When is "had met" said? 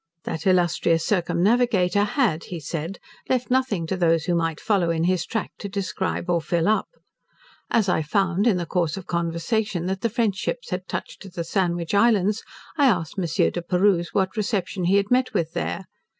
14.95-15.35